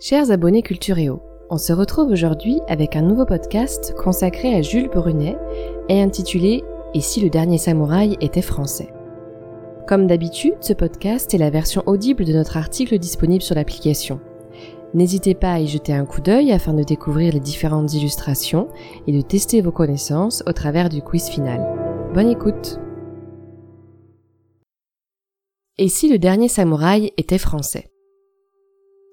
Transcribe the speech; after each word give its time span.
Chers 0.00 0.30
abonnés 0.30 0.62
Cultureo, 0.62 1.20
on 1.50 1.58
se 1.58 1.72
retrouve 1.72 2.12
aujourd'hui 2.12 2.60
avec 2.68 2.94
un 2.94 3.02
nouveau 3.02 3.26
podcast 3.26 3.92
consacré 3.96 4.54
à 4.54 4.62
Jules 4.62 4.88
Brunet 4.88 5.36
et 5.88 6.00
intitulé 6.00 6.62
Et 6.94 7.00
si 7.00 7.20
le 7.20 7.30
dernier 7.30 7.58
samouraï 7.58 8.16
était 8.20 8.40
français? 8.40 8.92
Comme 9.88 10.06
d'habitude, 10.06 10.54
ce 10.60 10.72
podcast 10.72 11.34
est 11.34 11.38
la 11.38 11.50
version 11.50 11.82
audible 11.86 12.24
de 12.24 12.32
notre 12.32 12.56
article 12.56 12.96
disponible 13.00 13.42
sur 13.42 13.56
l'application. 13.56 14.20
N'hésitez 14.94 15.34
pas 15.34 15.54
à 15.54 15.58
y 15.58 15.66
jeter 15.66 15.94
un 15.94 16.06
coup 16.06 16.20
d'œil 16.20 16.52
afin 16.52 16.74
de 16.74 16.84
découvrir 16.84 17.32
les 17.32 17.40
différentes 17.40 17.92
illustrations 17.92 18.68
et 19.08 19.12
de 19.12 19.20
tester 19.20 19.62
vos 19.62 19.72
connaissances 19.72 20.44
au 20.46 20.52
travers 20.52 20.90
du 20.90 21.02
quiz 21.02 21.28
final. 21.28 21.60
Bonne 22.14 22.30
écoute 22.30 22.78
Et 25.76 25.88
si 25.88 26.08
le 26.08 26.20
dernier 26.20 26.46
samouraï 26.46 27.10
était 27.16 27.36
français? 27.36 27.90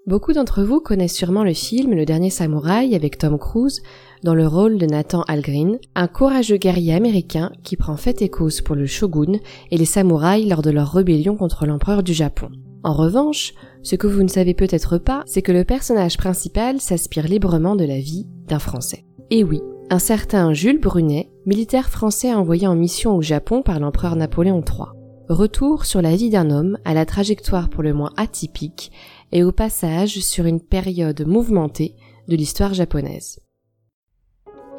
Beaucoup 0.07 0.33
d'entre 0.33 0.61
vous 0.61 0.81
connaissent 0.81 1.15
sûrement 1.15 1.43
le 1.43 1.55
film 1.55 1.95
Le 1.95 2.05
Dernier 2.05 2.29
Samouraï 2.29 2.93
avec 2.93 3.17
Tom 3.17 3.39
Cruise 3.39 3.81
dans 4.21 4.35
le 4.35 4.45
rôle 4.45 4.77
de 4.77 4.85
Nathan 4.85 5.23
Algren, 5.23 5.79
un 5.95 6.07
courageux 6.07 6.57
guerrier 6.57 6.93
américain 6.93 7.51
qui 7.63 7.75
prend 7.75 7.97
fait 7.97 8.21
et 8.21 8.29
cause 8.29 8.61
pour 8.61 8.75
le 8.75 8.85
shogun 8.85 9.39
et 9.71 9.77
les 9.77 9.85
samouraïs 9.85 10.47
lors 10.47 10.61
de 10.61 10.69
leur 10.69 10.91
rébellion 10.91 11.35
contre 11.35 11.65
l'empereur 11.65 12.03
du 12.03 12.13
Japon. 12.13 12.49
En 12.83 12.93
revanche, 12.93 13.55
ce 13.81 13.95
que 13.95 14.05
vous 14.05 14.21
ne 14.21 14.27
savez 14.27 14.53
peut-être 14.53 14.99
pas, 14.99 15.23
c'est 15.25 15.41
que 15.41 15.51
le 15.51 15.63
personnage 15.63 16.17
principal 16.17 16.79
s'aspire 16.79 17.27
librement 17.27 17.75
de 17.75 17.85
la 17.85 17.97
vie 17.97 18.27
d'un 18.47 18.59
Français. 18.59 19.05
Et 19.31 19.43
oui, 19.43 19.59
un 19.89 19.97
certain 19.97 20.53
Jules 20.53 20.79
Brunet, 20.79 21.31
militaire 21.47 21.89
français 21.89 22.31
envoyé 22.31 22.67
en 22.67 22.75
mission 22.75 23.15
au 23.15 23.23
Japon 23.23 23.63
par 23.63 23.79
l'empereur 23.79 24.15
Napoléon 24.15 24.61
III. 24.61 24.85
Retour 25.29 25.85
sur 25.85 26.03
la 26.03 26.15
vie 26.15 26.29
d'un 26.29 26.51
homme 26.51 26.77
à 26.85 26.93
la 26.93 27.07
trajectoire 27.07 27.69
pour 27.69 27.81
le 27.81 27.95
moins 27.95 28.11
atypique 28.15 28.91
et 29.35 29.43
au 29.43 29.51
passage 29.51 30.21
sur 30.21 30.45
une 30.45 30.61
période 30.61 31.27
mouvementée 31.27 31.97
de 32.29 32.37
l'histoire 32.37 32.73
japonaise. 32.73 33.41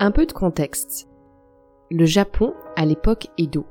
Un 0.01 0.11
peu 0.11 0.25
de 0.25 0.33
contexte. 0.33 1.09
Le 1.91 2.07
Japon 2.07 2.55
à 2.75 2.87
l'époque 2.87 3.27
Edo. 3.37 3.67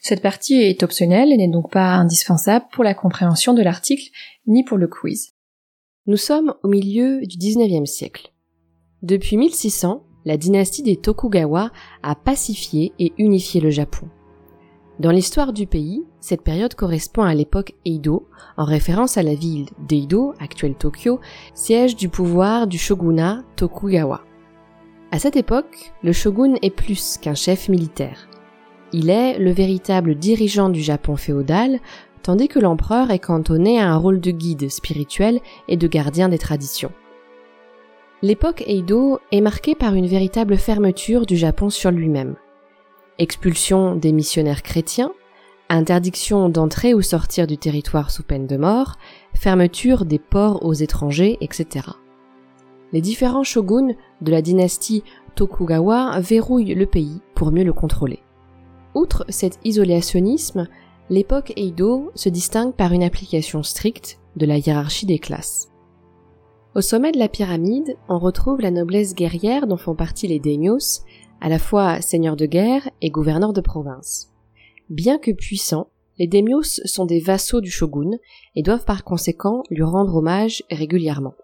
Cette 0.00 0.22
partie 0.22 0.54
est 0.54 0.82
optionnelle 0.82 1.30
et 1.30 1.36
n'est 1.36 1.50
donc 1.50 1.70
pas 1.70 1.92
indispensable 1.92 2.64
pour 2.72 2.84
la 2.84 2.94
compréhension 2.94 3.52
de 3.52 3.62
l'article 3.62 4.08
ni 4.46 4.64
pour 4.64 4.78
le 4.78 4.88
quiz. 4.88 5.34
Nous 6.06 6.16
sommes 6.16 6.54
au 6.62 6.68
milieu 6.68 7.20
du 7.26 7.36
19e 7.36 7.84
siècle. 7.84 8.32
Depuis 9.02 9.36
1600, 9.36 10.06
la 10.24 10.38
dynastie 10.38 10.82
des 10.82 10.96
Tokugawa 10.96 11.70
a 12.02 12.14
pacifié 12.14 12.94
et 12.98 13.12
unifié 13.18 13.60
le 13.60 13.68
Japon. 13.68 14.08
Dans 15.00 15.10
l'histoire 15.10 15.52
du 15.52 15.66
pays, 15.66 16.04
cette 16.20 16.42
période 16.42 16.74
correspond 16.74 17.22
à 17.22 17.34
l'époque 17.34 17.74
Edo, 17.84 18.28
en 18.56 18.64
référence 18.64 19.18
à 19.18 19.24
la 19.24 19.34
ville 19.34 19.66
d'Eido, 19.88 20.34
actuelle 20.38 20.76
Tokyo, 20.76 21.18
siège 21.52 21.96
du 21.96 22.08
pouvoir 22.08 22.68
du 22.68 22.78
shogunat 22.78 23.42
Tokugawa. 23.56 24.20
À 25.10 25.18
cette 25.18 25.34
époque, 25.34 25.92
le 26.04 26.12
shogun 26.12 26.54
est 26.62 26.74
plus 26.74 27.18
qu'un 27.18 27.34
chef 27.34 27.68
militaire. 27.68 28.28
Il 28.92 29.10
est 29.10 29.36
le 29.36 29.50
véritable 29.50 30.14
dirigeant 30.14 30.68
du 30.68 30.80
Japon 30.80 31.16
féodal, 31.16 31.80
tandis 32.22 32.46
que 32.46 32.60
l'empereur 32.60 33.10
est 33.10 33.18
cantonné 33.18 33.80
à 33.80 33.90
un 33.90 33.96
rôle 33.96 34.20
de 34.20 34.30
guide 34.30 34.70
spirituel 34.70 35.40
et 35.66 35.76
de 35.76 35.88
gardien 35.88 36.28
des 36.28 36.38
traditions. 36.38 36.92
L'époque 38.22 38.62
Edo 38.68 39.18
est 39.32 39.40
marquée 39.40 39.74
par 39.74 39.94
une 39.94 40.06
véritable 40.06 40.56
fermeture 40.56 41.26
du 41.26 41.36
Japon 41.36 41.68
sur 41.68 41.90
lui-même 41.90 42.36
expulsion 43.18 43.94
des 43.96 44.12
missionnaires 44.12 44.62
chrétiens, 44.62 45.12
interdiction 45.68 46.48
d'entrer 46.48 46.94
ou 46.94 47.02
sortir 47.02 47.46
du 47.46 47.58
territoire 47.58 48.10
sous 48.10 48.22
peine 48.22 48.46
de 48.46 48.56
mort, 48.56 48.96
fermeture 49.34 50.04
des 50.04 50.18
ports 50.18 50.64
aux 50.64 50.74
étrangers, 50.74 51.38
etc. 51.40 51.88
Les 52.92 53.00
différents 53.00 53.44
shoguns 53.44 53.94
de 54.20 54.30
la 54.30 54.42
dynastie 54.42 55.02
Tokugawa 55.34 56.20
verrouillent 56.20 56.74
le 56.74 56.86
pays 56.86 57.20
pour 57.34 57.50
mieux 57.50 57.64
le 57.64 57.72
contrôler. 57.72 58.20
Outre 58.94 59.24
cet 59.28 59.58
isolationnisme, 59.64 60.68
l'époque 61.10 61.52
Edo 61.56 62.12
se 62.14 62.28
distingue 62.28 62.74
par 62.74 62.92
une 62.92 63.02
application 63.02 63.62
stricte 63.62 64.20
de 64.36 64.46
la 64.46 64.58
hiérarchie 64.58 65.06
des 65.06 65.18
classes. 65.18 65.68
Au 66.74 66.80
sommet 66.80 67.12
de 67.12 67.18
la 67.18 67.28
pyramide, 67.28 67.96
on 68.08 68.18
retrouve 68.18 68.60
la 68.60 68.70
noblesse 68.70 69.14
guerrière 69.14 69.66
dont 69.66 69.76
font 69.76 69.94
partie 69.94 70.26
les 70.26 70.40
daimyos, 70.40 71.04
à 71.44 71.50
la 71.50 71.58
fois 71.58 72.00
seigneur 72.00 72.36
de 72.36 72.46
guerre 72.46 72.88
et 73.02 73.10
gouverneur 73.10 73.52
de 73.52 73.60
province. 73.60 74.30
Bien 74.88 75.18
que 75.18 75.30
puissants, 75.30 75.88
les 76.18 76.26
daimyos 76.26 76.80
sont 76.86 77.04
des 77.04 77.20
vassaux 77.20 77.60
du 77.60 77.70
shogun 77.70 78.12
et 78.56 78.62
doivent 78.62 78.86
par 78.86 79.04
conséquent 79.04 79.62
lui 79.68 79.82
rendre 79.82 80.16
hommage 80.16 80.64
régulièrement. 80.70 81.34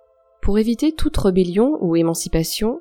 Pour 0.41 0.59
éviter 0.59 0.93
toute 0.93 1.19
rébellion 1.19 1.77
ou 1.83 1.97
émancipation, 1.97 2.81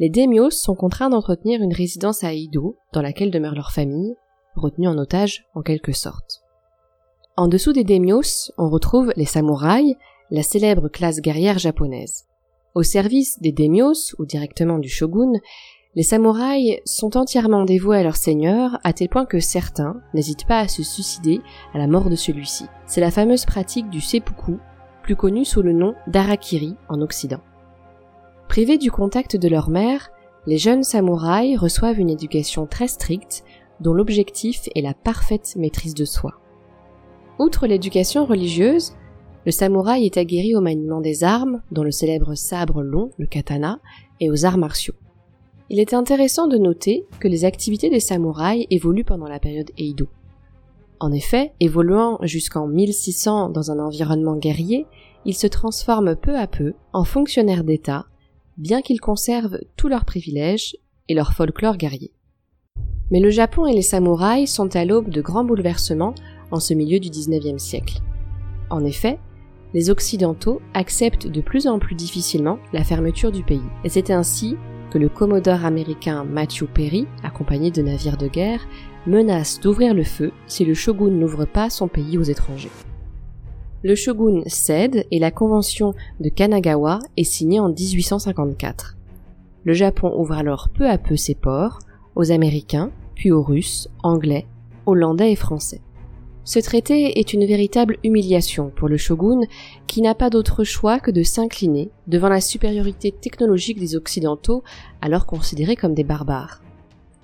les 0.00 0.08
daimyos 0.08 0.50
sont 0.50 0.74
contraints 0.74 1.08
d'entretenir 1.08 1.62
une 1.62 1.72
résidence 1.72 2.24
à 2.24 2.34
Edo 2.34 2.76
dans 2.92 3.02
laquelle 3.02 3.30
demeure 3.30 3.54
leur 3.54 3.70
famille, 3.70 4.16
retenue 4.56 4.88
en 4.88 4.98
otage 4.98 5.44
en 5.54 5.62
quelque 5.62 5.92
sorte. 5.92 6.40
En 7.36 7.46
dessous 7.46 7.74
des 7.74 7.84
daimyos, 7.84 8.50
on 8.58 8.68
retrouve 8.68 9.12
les 9.14 9.24
samouraïs, 9.24 9.94
la 10.32 10.42
célèbre 10.42 10.88
classe 10.88 11.20
guerrière 11.20 11.60
japonaise. 11.60 12.24
Au 12.74 12.82
service 12.82 13.40
des 13.40 13.52
daimyos 13.52 14.14
ou 14.18 14.26
directement 14.26 14.78
du 14.78 14.88
shogun, 14.88 15.32
les 15.96 16.02
samouraïs 16.02 16.80
sont 16.84 17.16
entièrement 17.16 17.64
dévoués 17.64 17.96
à 17.96 18.02
leur 18.02 18.16
seigneur, 18.16 18.78
à 18.84 18.92
tel 18.92 19.08
point 19.08 19.24
que 19.24 19.40
certains 19.40 19.96
n'hésitent 20.12 20.46
pas 20.46 20.60
à 20.60 20.68
se 20.68 20.82
suicider 20.82 21.40
à 21.72 21.78
la 21.78 21.86
mort 21.86 22.10
de 22.10 22.16
celui-ci. 22.16 22.66
C'est 22.84 23.00
la 23.00 23.10
fameuse 23.10 23.46
pratique 23.46 23.88
du 23.88 24.02
seppuku, 24.02 24.58
plus 25.02 25.16
connue 25.16 25.46
sous 25.46 25.62
le 25.62 25.72
nom 25.72 25.94
d'arakiri 26.06 26.76
en 26.90 27.00
Occident. 27.00 27.40
Privés 28.46 28.76
du 28.76 28.90
contact 28.90 29.36
de 29.36 29.48
leur 29.48 29.70
mère, 29.70 30.10
les 30.46 30.58
jeunes 30.58 30.82
samouraïs 30.82 31.58
reçoivent 31.58 31.98
une 31.98 32.10
éducation 32.10 32.66
très 32.66 32.88
stricte 32.88 33.42
dont 33.80 33.94
l'objectif 33.94 34.68
est 34.74 34.82
la 34.82 34.92
parfaite 34.92 35.54
maîtrise 35.56 35.94
de 35.94 36.04
soi. 36.04 36.34
Outre 37.38 37.66
l'éducation 37.66 38.26
religieuse, 38.26 38.92
le 39.46 39.50
samouraï 39.50 40.04
est 40.04 40.18
aguerri 40.18 40.54
au 40.56 40.60
maniement 40.60 41.00
des 41.00 41.24
armes, 41.24 41.62
dont 41.70 41.84
le 41.84 41.90
célèbre 41.90 42.34
sabre 42.34 42.82
long, 42.82 43.12
le 43.16 43.26
katana, 43.26 43.80
et 44.20 44.30
aux 44.30 44.44
arts 44.44 44.58
martiaux. 44.58 44.94
Il 45.68 45.80
est 45.80 45.94
intéressant 45.94 46.46
de 46.46 46.58
noter 46.58 47.06
que 47.18 47.26
les 47.26 47.44
activités 47.44 47.90
des 47.90 48.00
samouraïs 48.00 48.66
évoluent 48.70 49.04
pendant 49.04 49.28
la 49.28 49.40
période 49.40 49.70
Edo. 49.76 50.06
En 51.00 51.12
effet, 51.12 51.52
évoluant 51.60 52.18
jusqu'en 52.22 52.66
1600 52.66 53.50
dans 53.50 53.70
un 53.70 53.78
environnement 53.78 54.36
guerrier, 54.36 54.86
ils 55.24 55.34
se 55.34 55.46
transforment 55.46 56.14
peu 56.14 56.38
à 56.38 56.46
peu 56.46 56.74
en 56.92 57.04
fonctionnaires 57.04 57.64
d'État, 57.64 58.06
bien 58.56 58.80
qu'ils 58.80 59.00
conservent 59.00 59.58
tous 59.76 59.88
leurs 59.88 60.04
privilèges 60.04 60.76
et 61.08 61.14
leur 61.14 61.32
folklore 61.32 61.76
guerrier. 61.76 62.12
Mais 63.10 63.20
le 63.20 63.30
Japon 63.30 63.66
et 63.66 63.74
les 63.74 63.82
samouraïs 63.82 64.52
sont 64.52 64.74
à 64.74 64.84
l'aube 64.84 65.10
de 65.10 65.20
grands 65.20 65.44
bouleversements 65.44 66.14
en 66.50 66.60
ce 66.60 66.74
milieu 66.74 67.00
du 67.00 67.10
XIXe 67.10 67.62
siècle. 67.62 68.00
En 68.70 68.84
effet, 68.84 69.18
les 69.74 69.90
Occidentaux 69.90 70.60
acceptent 70.74 71.26
de 71.26 71.40
plus 71.40 71.66
en 71.66 71.78
plus 71.78 71.94
difficilement 71.94 72.58
la 72.72 72.84
fermeture 72.84 73.32
du 73.32 73.42
pays, 73.42 73.60
et 73.84 73.88
c'est 73.88 74.10
ainsi 74.10 74.56
que 74.96 75.02
le 75.02 75.10
commodore 75.10 75.66
américain 75.66 76.24
Matthew 76.24 76.64
Perry, 76.72 77.06
accompagné 77.22 77.70
de 77.70 77.82
navires 77.82 78.16
de 78.16 78.28
guerre, 78.28 78.66
menace 79.06 79.60
d'ouvrir 79.60 79.92
le 79.92 80.04
feu 80.04 80.32
si 80.46 80.64
le 80.64 80.72
shogun 80.72 81.10
n'ouvre 81.10 81.44
pas 81.44 81.68
son 81.68 81.86
pays 81.86 82.16
aux 82.16 82.22
étrangers. 82.22 82.70
Le 83.82 83.94
shogun 83.94 84.40
cède 84.46 85.04
et 85.10 85.18
la 85.18 85.30
convention 85.30 85.92
de 86.20 86.30
Kanagawa 86.30 87.00
est 87.18 87.24
signée 87.24 87.60
en 87.60 87.68
1854. 87.68 88.96
Le 89.64 89.74
Japon 89.74 90.14
ouvre 90.16 90.32
alors 90.32 90.70
peu 90.70 90.88
à 90.88 90.96
peu 90.96 91.16
ses 91.16 91.34
ports 91.34 91.80
aux 92.14 92.32
Américains, 92.32 92.90
puis 93.14 93.30
aux 93.30 93.42
Russes, 93.42 93.90
Anglais, 94.02 94.46
Hollandais 94.86 95.30
et 95.30 95.36
Français. 95.36 95.82
Ce 96.46 96.60
traité 96.60 97.18
est 97.18 97.32
une 97.32 97.44
véritable 97.44 97.98
humiliation 98.04 98.70
pour 98.70 98.88
le 98.88 98.96
shogun 98.96 99.40
qui 99.88 100.00
n'a 100.00 100.14
pas 100.14 100.30
d'autre 100.30 100.62
choix 100.62 101.00
que 101.00 101.10
de 101.10 101.24
s'incliner 101.24 101.90
devant 102.06 102.28
la 102.28 102.40
supériorité 102.40 103.10
technologique 103.10 103.80
des 103.80 103.96
Occidentaux 103.96 104.62
alors 105.00 105.26
considérés 105.26 105.74
comme 105.74 105.92
des 105.92 106.04
barbares. 106.04 106.62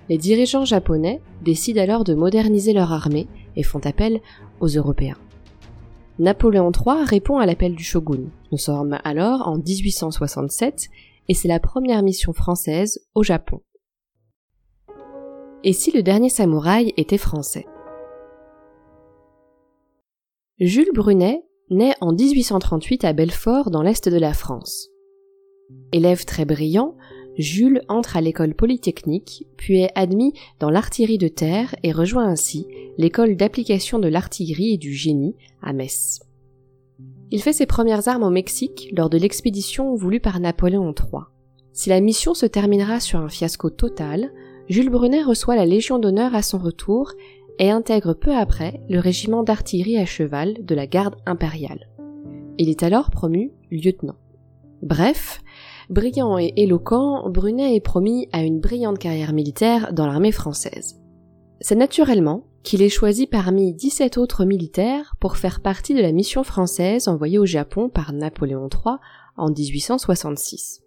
Les 0.09 0.19
dirigeants 0.19 0.65
japonais 0.65 1.23
décident 1.41 1.81
alors 1.81 2.03
de 2.03 2.15
moderniser 2.15 2.73
leur 2.73 2.93
armée 2.93 3.29
et 3.55 3.63
font 3.63 3.79
appel 3.85 4.21
aux 4.59 4.67
Européens. 4.67 5.19
Napoléon 6.19 6.73
III 6.73 7.05
répond 7.05 7.39
à 7.39 7.47
l'appel 7.47 7.77
du 7.77 7.85
shogun. 7.85 8.25
Nous 8.51 8.59
sommes 8.59 8.99
alors 9.05 9.47
en 9.47 9.57
1867 9.57 10.89
et 11.29 11.35
c'est 11.35 11.47
la 11.47 11.61
première 11.61 12.03
mission 12.03 12.33
française 12.33 13.07
au 13.15 13.23
Japon. 13.23 13.61
Et 15.63 15.73
si 15.73 15.93
le 15.93 16.03
dernier 16.03 16.29
samouraï 16.29 16.93
était 16.97 17.19
français? 17.19 17.67
Jules 20.65 20.93
Brunet 20.95 21.43
naît 21.71 21.95
en 22.01 22.13
1838 22.13 23.05
à 23.05 23.13
Belfort 23.13 23.73
dans 23.73 23.83
l'est 23.83 24.09
de 24.09 24.17
la 24.17 24.33
France. 24.33 24.91
Élève 25.91 26.25
très 26.25 26.45
brillant, 26.45 26.95
Jules 27.37 27.83
entre 27.89 28.17
à 28.17 28.21
l'école 28.21 28.55
polytechnique, 28.55 29.49
puis 29.57 29.81
est 29.81 29.91
admis 29.97 30.35
dans 30.61 30.71
l'artillerie 30.71 31.19
de 31.19 31.27
terre 31.27 31.75
et 31.83 31.91
rejoint 31.91 32.29
ainsi 32.29 32.69
l'école 32.97 33.35
d'application 33.35 33.99
de 33.99 34.07
l'artillerie 34.07 34.75
et 34.75 34.79
du 34.79 34.93
génie 34.95 35.35
à 35.63 35.73
Metz. 35.73 36.21
Il 37.33 37.43
fait 37.43 37.53
ses 37.53 37.67
premières 37.67 38.07
armes 38.07 38.23
au 38.23 38.31
Mexique 38.31 38.89
lors 38.97 39.11
de 39.11 39.19
l'expédition 39.19 39.97
voulue 39.97 40.21
par 40.21 40.39
Napoléon 40.39 40.95
III. 40.97 41.23
Si 41.73 41.89
la 41.89 42.01
mission 42.01 42.35
se 42.35 42.47
terminera 42.47 43.01
sur 43.01 43.19
un 43.19 43.29
fiasco 43.29 43.69
total, 43.69 44.31
Jules 44.69 44.91
Brunet 44.91 45.25
reçoit 45.25 45.57
la 45.57 45.67
Légion 45.67 45.99
d'honneur 45.99 46.37
à 46.37 46.43
son 46.43 46.59
retour 46.59 47.15
et 47.59 47.71
intègre 47.71 48.15
peu 48.15 48.35
après 48.35 48.83
le 48.89 48.99
régiment 48.99 49.43
d'artillerie 49.43 49.99
à 49.99 50.07
cheval 50.07 50.65
de 50.65 50.75
la 50.75 50.87
garde 50.87 51.17
impériale. 51.27 51.89
Il 52.59 52.69
est 52.69 52.83
alors 52.83 53.11
promu 53.11 53.53
lieutenant. 53.71 54.17
Bref, 54.83 55.41
brillant 55.91 56.39
et 56.39 56.53
éloquent, 56.57 57.29
Brunet 57.31 57.77
est 57.77 57.81
promis 57.81 58.29
à 58.33 58.43
une 58.43 58.61
brillante 58.61 58.99
carrière 58.99 59.33
militaire 59.33 59.93
dans 59.93 60.07
l'armée 60.07 60.33
française. 60.33 61.01
C'est 61.61 61.77
naturellement 61.77 62.45
qu'il 62.63 62.83
est 62.83 62.89
choisi 62.89 63.27
parmi 63.27 63.75
17 63.75 64.19
autres 64.19 64.45
militaires 64.45 65.15
pour 65.21 65.37
faire 65.37 65.61
partie 65.61 65.95
de 65.95 66.01
la 66.01 66.13
mission 66.13 66.45
française 66.45 67.09
envoyée 67.09 67.39
au 67.39 67.47
Japon 67.47 67.89
par 67.89 68.13
Napoléon 68.13 68.69
III 68.69 68.97
en 69.37 69.51
1866. 69.51 70.83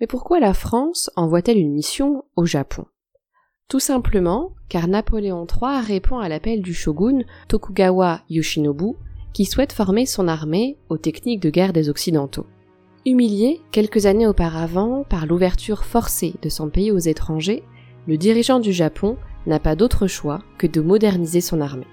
Mais 0.00 0.06
pourquoi 0.06 0.40
la 0.40 0.54
France 0.54 1.10
envoie-t-elle 1.16 1.58
une 1.58 1.72
mission 1.72 2.24
au 2.36 2.44
Japon? 2.44 2.86
Tout 3.72 3.80
simplement 3.80 4.52
car 4.68 4.86
Napoléon 4.86 5.46
III 5.46 5.80
répond 5.80 6.18
à 6.18 6.28
l'appel 6.28 6.60
du 6.60 6.74
shogun 6.74 7.20
Tokugawa 7.48 8.20
Yoshinobu 8.28 8.96
qui 9.32 9.46
souhaite 9.46 9.72
former 9.72 10.04
son 10.04 10.28
armée 10.28 10.76
aux 10.90 10.98
techniques 10.98 11.40
de 11.40 11.48
guerre 11.48 11.72
des 11.72 11.88
Occidentaux. 11.88 12.44
Humilié 13.06 13.62
quelques 13.70 14.04
années 14.04 14.26
auparavant 14.26 15.04
par 15.08 15.24
l'ouverture 15.24 15.84
forcée 15.84 16.34
de 16.42 16.50
son 16.50 16.68
pays 16.68 16.90
aux 16.90 16.98
étrangers, 16.98 17.62
le 18.06 18.18
dirigeant 18.18 18.60
du 18.60 18.74
Japon 18.74 19.16
n'a 19.46 19.58
pas 19.58 19.74
d'autre 19.74 20.06
choix 20.06 20.40
que 20.58 20.66
de 20.66 20.82
moderniser 20.82 21.40
son 21.40 21.62
armée. 21.62 21.88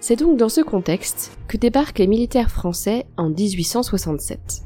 C'est 0.00 0.16
donc 0.16 0.38
dans 0.38 0.48
ce 0.48 0.62
contexte 0.62 1.36
que 1.48 1.58
débarquent 1.58 1.98
les 1.98 2.06
militaires 2.06 2.50
français 2.50 3.04
en 3.18 3.28
1867. 3.28 4.62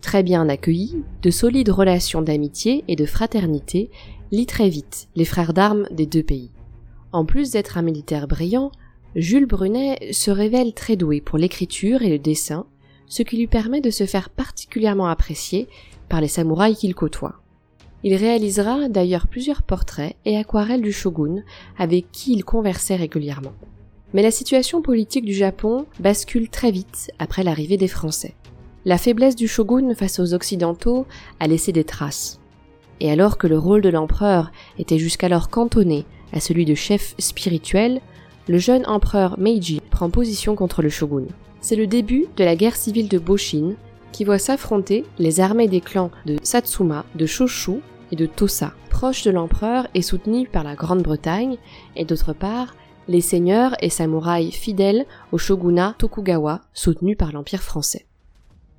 Très 0.00 0.22
bien 0.22 0.48
accueillis, 0.48 1.02
de 1.22 1.30
solides 1.30 1.70
relations 1.70 2.22
d'amitié 2.22 2.84
et 2.88 2.96
de 2.96 3.06
fraternité 3.06 3.90
lient 4.32 4.46
très 4.46 4.68
vite 4.68 5.08
les 5.14 5.24
frères 5.24 5.52
d'armes 5.52 5.86
des 5.90 6.06
deux 6.06 6.22
pays. 6.22 6.50
En 7.12 7.24
plus 7.24 7.50
d'être 7.50 7.76
un 7.76 7.82
militaire 7.82 8.28
brillant, 8.28 8.70
Jules 9.16 9.46
Brunet 9.46 10.12
se 10.12 10.30
révèle 10.30 10.72
très 10.72 10.96
doué 10.96 11.20
pour 11.20 11.36
l'écriture 11.36 12.02
et 12.02 12.10
le 12.10 12.18
dessin, 12.18 12.66
ce 13.06 13.22
qui 13.22 13.36
lui 13.36 13.48
permet 13.48 13.80
de 13.80 13.90
se 13.90 14.06
faire 14.06 14.30
particulièrement 14.30 15.08
apprécier 15.08 15.68
par 16.08 16.20
les 16.20 16.28
samouraïs 16.28 16.78
qu'il 16.78 16.94
côtoie. 16.94 17.40
Il 18.02 18.14
réalisera 18.14 18.88
d'ailleurs 18.88 19.26
plusieurs 19.26 19.62
portraits 19.62 20.16
et 20.24 20.36
aquarelles 20.36 20.80
du 20.80 20.92
shogun 20.92 21.42
avec 21.76 22.10
qui 22.12 22.32
il 22.32 22.44
conversait 22.44 22.96
régulièrement. 22.96 23.52
Mais 24.14 24.22
la 24.22 24.30
situation 24.30 24.80
politique 24.80 25.24
du 25.24 25.34
Japon 25.34 25.86
bascule 25.98 26.48
très 26.48 26.70
vite 26.70 27.10
après 27.18 27.42
l'arrivée 27.42 27.76
des 27.76 27.88
Français. 27.88 28.34
La 28.86 28.96
faiblesse 28.96 29.36
du 29.36 29.46
shogun 29.46 29.94
face 29.94 30.18
aux 30.20 30.32
Occidentaux 30.32 31.06
a 31.38 31.46
laissé 31.46 31.70
des 31.70 31.84
traces. 31.84 32.40
Et 33.00 33.10
alors 33.10 33.36
que 33.36 33.46
le 33.46 33.58
rôle 33.58 33.82
de 33.82 33.90
l'empereur 33.90 34.50
était 34.78 34.98
jusqu'alors 34.98 35.50
cantonné 35.50 36.06
à 36.32 36.40
celui 36.40 36.64
de 36.64 36.74
chef 36.74 37.14
spirituel, 37.18 38.00
le 38.48 38.56
jeune 38.56 38.86
empereur 38.86 39.38
Meiji 39.38 39.82
prend 39.90 40.08
position 40.08 40.54
contre 40.54 40.80
le 40.80 40.88
shogun. 40.88 41.26
C'est 41.60 41.76
le 41.76 41.86
début 41.86 42.26
de 42.38 42.44
la 42.44 42.56
guerre 42.56 42.76
civile 42.76 43.08
de 43.08 43.18
Boshin 43.18 43.74
qui 44.12 44.24
voit 44.24 44.38
s'affronter 44.38 45.04
les 45.18 45.40
armées 45.40 45.68
des 45.68 45.82
clans 45.82 46.10
de 46.24 46.38
Satsuma, 46.42 47.04
de 47.14 47.26
Shoshu 47.26 47.80
et 48.12 48.16
de 48.16 48.24
Tosa, 48.24 48.72
proches 48.88 49.24
de 49.24 49.30
l'empereur 49.30 49.88
et 49.94 50.02
soutenus 50.02 50.48
par 50.50 50.64
la 50.64 50.74
Grande-Bretagne, 50.74 51.58
et 51.96 52.06
d'autre 52.06 52.32
part, 52.32 52.74
les 53.08 53.20
seigneurs 53.20 53.76
et 53.82 53.90
samouraïs 53.90 54.54
fidèles 54.54 55.04
au 55.32 55.38
shogunat 55.38 55.94
Tokugawa, 55.98 56.62
soutenus 56.72 57.16
par 57.16 57.32
l'Empire 57.32 57.62
français. 57.62 58.06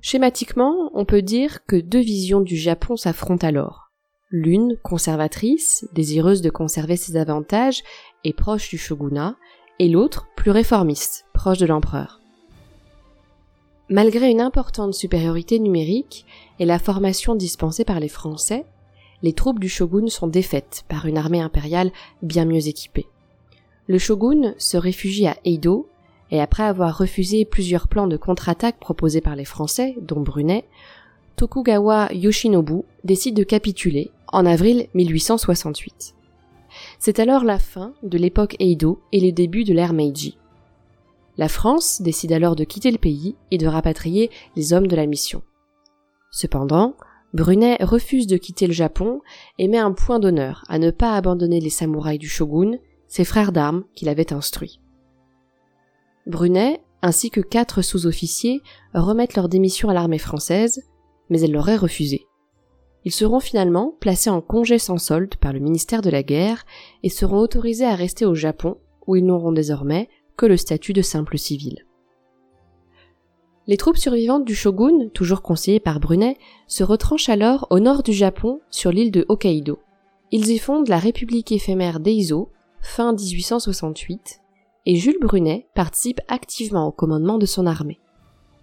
Schématiquement, 0.04 0.90
on 0.94 1.04
peut 1.04 1.22
dire 1.22 1.64
que 1.64 1.76
deux 1.76 2.00
visions 2.00 2.40
du 2.40 2.56
Japon 2.56 2.96
s'affrontent 2.96 3.46
alors. 3.46 3.92
L'une, 4.30 4.76
conservatrice, 4.82 5.86
désireuse 5.92 6.42
de 6.42 6.50
conserver 6.50 6.96
ses 6.96 7.16
avantages 7.16 7.84
et 8.24 8.32
proche 8.32 8.68
du 8.68 8.78
shogunat, 8.78 9.36
et 9.78 9.88
l'autre, 9.88 10.26
plus 10.34 10.50
réformiste, 10.50 11.24
proche 11.32 11.58
de 11.58 11.66
l'empereur. 11.66 12.20
Malgré 13.88 14.28
une 14.28 14.40
importante 14.40 14.92
supériorité 14.92 15.60
numérique 15.60 16.26
et 16.58 16.64
la 16.64 16.80
formation 16.80 17.36
dispensée 17.36 17.84
par 17.84 18.00
les 18.00 18.08
Français, 18.08 18.66
les 19.22 19.34
troupes 19.34 19.60
du 19.60 19.68
shogun 19.68 20.08
sont 20.08 20.26
défaites 20.26 20.84
par 20.88 21.06
une 21.06 21.18
armée 21.18 21.40
impériale 21.40 21.92
bien 22.22 22.44
mieux 22.44 22.66
équipée. 22.66 23.06
Le 23.86 23.98
shogun 23.98 24.54
se 24.58 24.76
réfugie 24.76 25.28
à 25.28 25.36
Eido, 25.44 25.88
et 26.32 26.40
après 26.40 26.62
avoir 26.62 26.96
refusé 26.96 27.44
plusieurs 27.44 27.86
plans 27.86 28.08
de 28.08 28.16
contre-attaque 28.16 28.80
proposés 28.80 29.20
par 29.20 29.36
les 29.36 29.44
Français, 29.44 29.94
dont 30.00 30.22
Brunet, 30.22 30.64
Tokugawa 31.36 32.08
Yoshinobu 32.12 32.84
décide 33.04 33.36
de 33.36 33.44
capituler 33.44 34.10
en 34.28 34.46
avril 34.46 34.88
1868. 34.94 36.14
C'est 36.98 37.20
alors 37.20 37.44
la 37.44 37.58
fin 37.58 37.92
de 38.02 38.16
l'époque 38.16 38.56
Eido 38.60 39.02
et 39.12 39.20
le 39.20 39.30
début 39.30 39.64
de 39.64 39.74
l'ère 39.74 39.92
Meiji. 39.92 40.38
La 41.36 41.48
France 41.48 42.00
décide 42.00 42.32
alors 42.32 42.56
de 42.56 42.64
quitter 42.64 42.90
le 42.90 42.98
pays 42.98 43.36
et 43.50 43.58
de 43.58 43.66
rapatrier 43.66 44.30
les 44.56 44.72
hommes 44.72 44.86
de 44.86 44.96
la 44.96 45.06
mission. 45.06 45.42
Cependant, 46.30 46.94
Brunet 47.34 47.76
refuse 47.82 48.26
de 48.26 48.38
quitter 48.38 48.66
le 48.66 48.72
Japon 48.72 49.20
et 49.58 49.68
met 49.68 49.78
un 49.78 49.92
point 49.92 50.18
d'honneur 50.18 50.64
à 50.68 50.78
ne 50.78 50.90
pas 50.90 51.14
abandonner 51.14 51.60
les 51.60 51.70
samouraïs 51.70 52.18
du 52.18 52.28
shogun, 52.28 52.78
ses 53.06 53.26
frères 53.26 53.52
d'armes 53.52 53.84
qu'il 53.94 54.08
avait 54.08 54.32
instruits. 54.32 54.81
Brunet, 56.26 56.80
ainsi 57.02 57.30
que 57.30 57.40
quatre 57.40 57.82
sous-officiers, 57.82 58.62
remettent 58.94 59.34
leur 59.34 59.48
démission 59.48 59.88
à 59.88 59.94
l'armée 59.94 60.18
française, 60.18 60.82
mais 61.30 61.40
elle 61.40 61.52
leur 61.52 61.68
est 61.68 61.76
refusée. 61.76 62.26
Ils 63.04 63.12
seront 63.12 63.40
finalement 63.40 63.96
placés 64.00 64.30
en 64.30 64.40
congé 64.40 64.78
sans 64.78 64.98
solde 64.98 65.34
par 65.36 65.52
le 65.52 65.58
ministère 65.58 66.02
de 66.02 66.10
la 66.10 66.22
Guerre 66.22 66.64
et 67.02 67.08
seront 67.08 67.38
autorisés 67.38 67.86
à 67.86 67.96
rester 67.96 68.24
au 68.24 68.34
Japon, 68.34 68.76
où 69.06 69.16
ils 69.16 69.24
n'auront 69.24 69.52
désormais 69.52 70.08
que 70.36 70.46
le 70.46 70.56
statut 70.56 70.92
de 70.92 71.02
simple 71.02 71.38
civil. 71.38 71.84
Les 73.66 73.76
troupes 73.76 73.96
survivantes 73.96 74.44
du 74.44 74.54
shogun, 74.54 75.08
toujours 75.14 75.42
conseillées 75.42 75.80
par 75.80 76.00
Brunet, 76.00 76.36
se 76.66 76.82
retranchent 76.82 77.28
alors 77.28 77.66
au 77.70 77.80
nord 77.80 78.02
du 78.02 78.12
Japon, 78.12 78.60
sur 78.70 78.90
l'île 78.90 79.12
de 79.12 79.24
Hokkaido. 79.28 79.78
Ils 80.30 80.50
y 80.50 80.58
fondent 80.58 80.88
la 80.88 80.98
République 80.98 81.52
éphémère 81.52 82.00
d'Eizo, 82.00 82.50
fin 82.80 83.12
1868, 83.12 84.41
et 84.86 84.96
Jules 84.96 85.18
Brunet 85.20 85.66
participe 85.74 86.20
activement 86.28 86.86
au 86.86 86.92
commandement 86.92 87.38
de 87.38 87.46
son 87.46 87.66
armée. 87.66 88.00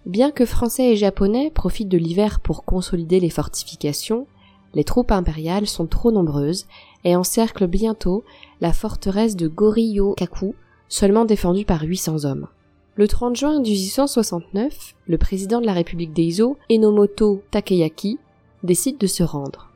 Bien 0.06 0.30
que 0.30 0.46
Français 0.46 0.92
et 0.92 0.96
Japonais 0.96 1.50
profitent 1.50 1.88
de 1.88 1.98
l'hiver 1.98 2.40
pour 2.40 2.64
consolider 2.64 3.20
les 3.20 3.30
fortifications, 3.30 4.26
les 4.74 4.84
troupes 4.84 5.10
impériales 5.10 5.66
sont 5.66 5.86
trop 5.86 6.12
nombreuses 6.12 6.66
et 7.04 7.16
encerclent 7.16 7.66
bientôt 7.66 8.24
la 8.60 8.72
forteresse 8.72 9.36
de 9.36 9.48
Goriyo-kaku, 9.48 10.54
seulement 10.88 11.24
défendue 11.24 11.64
par 11.64 11.82
800 11.82 12.24
hommes. 12.24 12.48
Le 12.96 13.08
30 13.08 13.36
juin 13.36 13.60
1869, 13.60 14.94
le 15.06 15.18
président 15.18 15.60
de 15.60 15.66
la 15.66 15.72
République 15.72 16.12
d'Eizo, 16.12 16.56
Enomoto 16.70 17.42
Takeyaki, 17.50 18.18
décide 18.62 18.98
de 18.98 19.06
se 19.06 19.22
rendre. 19.22 19.70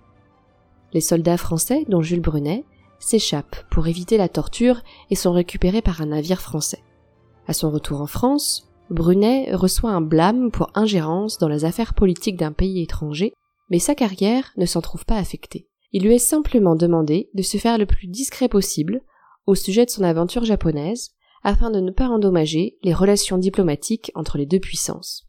Les 0.92 1.00
soldats 1.00 1.36
français, 1.36 1.84
dont 1.88 2.02
Jules 2.02 2.20
Brunet, 2.20 2.64
s'échappent 3.04 3.64
pour 3.70 3.87
éviter 3.87 4.16
la 4.16 4.28
torture 4.28 4.80
et 5.11 5.14
sont 5.14 5.32
récupérés 5.32 5.82
par 5.82 6.00
un 6.00 6.06
navire 6.06 6.40
français. 6.40 6.82
À 7.46 7.52
son 7.52 7.70
retour 7.70 8.00
en 8.00 8.06
France, 8.06 8.68
Brunet 8.90 9.54
reçoit 9.54 9.90
un 9.90 10.00
blâme 10.00 10.50
pour 10.50 10.70
ingérence 10.75 11.38
dans 11.38 11.49
les 11.49 11.64
affaires 11.64 11.94
politiques 11.94 12.37
d'un 12.37 12.52
pays 12.52 12.82
étranger, 12.82 13.32
mais 13.70 13.78
sa 13.78 13.94
carrière 13.94 14.52
ne 14.56 14.66
s'en 14.66 14.80
trouve 14.80 15.04
pas 15.04 15.16
affectée. 15.16 15.68
Il 15.92 16.04
lui 16.04 16.14
est 16.14 16.18
simplement 16.18 16.76
demandé 16.76 17.30
de 17.34 17.42
se 17.42 17.56
faire 17.56 17.78
le 17.78 17.87
plus 17.87 18.08
discret 18.08 18.49
possible 18.49 19.00
au 19.46 19.54
sujet 19.54 19.84
de 19.84 19.90
son 19.90 20.02
aventure 20.02 20.44
japonaise, 20.44 21.11
afin 21.42 21.70
de 21.70 21.80
ne 21.80 21.90
pas 21.90 22.08
endommager 22.08 22.78
les 22.82 22.94
relations 22.94 23.38
diplomatiques 23.38 24.11
entre 24.14 24.38
les 24.38 24.46
deux 24.46 24.61
puissances. 24.61 25.28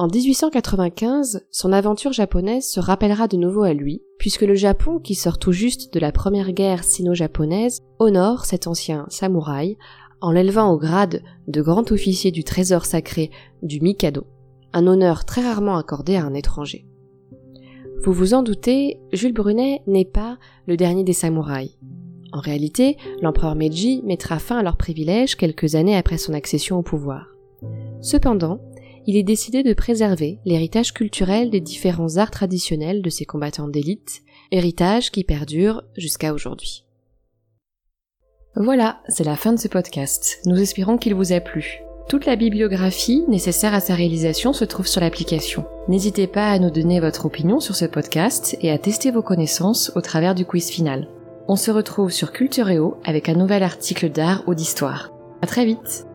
En 0.00 0.06
1895, 0.06 1.44
son 1.50 1.74
aventure 1.74 2.14
japonaise 2.14 2.66
se 2.66 2.80
rappellera 2.80 3.28
de 3.28 3.36
nouveau 3.36 3.64
à 3.64 3.74
lui, 3.74 4.00
puisque 4.16 4.40
le 4.40 4.54
Japon, 4.54 4.98
qui 4.98 5.14
sort 5.14 5.38
tout 5.38 5.52
juste 5.52 5.92
de 5.92 6.00
la 6.00 6.10
première 6.10 6.52
guerre 6.52 6.84
sino-japonaise, 6.84 7.82
honore 7.98 8.46
cet 8.46 8.66
ancien 8.66 9.04
samouraï 9.10 9.76
en 10.22 10.32
l'élevant 10.32 10.72
au 10.72 10.78
grade 10.78 11.22
de 11.48 11.60
grand 11.60 11.92
officier 11.92 12.30
du 12.30 12.44
trésor 12.44 12.86
sacré 12.86 13.30
du 13.60 13.82
Mikado, 13.82 14.24
un 14.72 14.86
honneur 14.86 15.26
très 15.26 15.42
rarement 15.42 15.76
accordé 15.76 16.16
à 16.16 16.24
un 16.24 16.32
étranger. 16.32 16.86
Vous 18.02 18.14
vous 18.14 18.32
en 18.32 18.42
doutez, 18.42 19.02
Jules 19.12 19.34
Brunet 19.34 19.82
n'est 19.86 20.06
pas 20.06 20.38
le 20.66 20.78
dernier 20.78 21.04
des 21.04 21.12
samouraïs. 21.12 21.76
En 22.32 22.40
réalité, 22.40 22.96
l'empereur 23.20 23.54
Meiji 23.54 24.00
mettra 24.02 24.38
fin 24.38 24.60
à 24.60 24.62
leurs 24.62 24.78
privilèges 24.78 25.36
quelques 25.36 25.74
années 25.74 25.98
après 25.98 26.16
son 26.16 26.32
accession 26.32 26.78
au 26.78 26.82
pouvoir. 26.82 27.26
Cependant, 28.00 28.60
il 29.06 29.16
est 29.16 29.22
décidé 29.22 29.62
de 29.62 29.72
préserver 29.72 30.38
l'héritage 30.44 30.92
culturel 30.92 31.50
des 31.50 31.60
différents 31.60 32.16
arts 32.16 32.30
traditionnels 32.30 33.02
de 33.02 33.10
ses 33.10 33.24
combattants 33.24 33.68
d'élite, 33.68 34.22
héritage 34.50 35.10
qui 35.10 35.24
perdure 35.24 35.82
jusqu'à 35.96 36.32
aujourd'hui. 36.34 36.84
Voilà, 38.56 39.00
c'est 39.08 39.24
la 39.24 39.36
fin 39.36 39.52
de 39.52 39.58
ce 39.58 39.68
podcast. 39.68 40.40
Nous 40.44 40.60
espérons 40.60 40.98
qu'il 40.98 41.14
vous 41.14 41.32
a 41.32 41.40
plu. 41.40 41.82
Toute 42.08 42.26
la 42.26 42.34
bibliographie 42.34 43.22
nécessaire 43.28 43.72
à 43.72 43.78
sa 43.78 43.94
réalisation 43.94 44.52
se 44.52 44.64
trouve 44.64 44.88
sur 44.88 45.00
l'application. 45.00 45.64
N'hésitez 45.86 46.26
pas 46.26 46.50
à 46.50 46.58
nous 46.58 46.70
donner 46.70 46.98
votre 46.98 47.26
opinion 47.26 47.60
sur 47.60 47.76
ce 47.76 47.84
podcast 47.84 48.56
et 48.60 48.72
à 48.72 48.78
tester 48.78 49.12
vos 49.12 49.22
connaissances 49.22 49.92
au 49.94 50.00
travers 50.00 50.34
du 50.34 50.44
quiz 50.44 50.70
final. 50.70 51.08
On 51.46 51.54
se 51.54 51.70
retrouve 51.70 52.10
sur 52.10 52.32
Cultureo 52.32 52.96
avec 53.04 53.28
un 53.28 53.34
nouvel 53.34 53.62
article 53.62 54.10
d'art 54.10 54.42
ou 54.48 54.54
d'histoire. 54.54 55.12
À 55.40 55.46
très 55.46 55.64
vite! 55.64 56.09